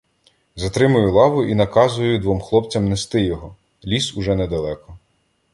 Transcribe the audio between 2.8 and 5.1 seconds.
нести його— ліс уже недалеко.